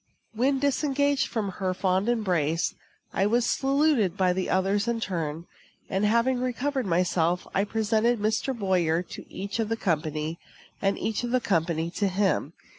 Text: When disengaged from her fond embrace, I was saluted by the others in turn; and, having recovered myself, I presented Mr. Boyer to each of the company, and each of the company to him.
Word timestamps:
When 0.33 0.57
disengaged 0.57 1.27
from 1.27 1.49
her 1.61 1.75
fond 1.75 2.09
embrace, 2.09 2.73
I 3.13 3.27
was 3.27 3.45
saluted 3.45 4.17
by 4.17 4.33
the 4.33 4.49
others 4.49 4.87
in 4.87 4.99
turn; 4.99 5.45
and, 5.91 6.05
having 6.05 6.39
recovered 6.39 6.87
myself, 6.87 7.45
I 7.53 7.65
presented 7.65 8.17
Mr. 8.17 8.57
Boyer 8.57 9.03
to 9.03 9.31
each 9.31 9.59
of 9.59 9.69
the 9.69 9.77
company, 9.77 10.39
and 10.81 10.97
each 10.97 11.23
of 11.23 11.29
the 11.29 11.39
company 11.39 11.91
to 11.91 12.07
him. 12.07 12.53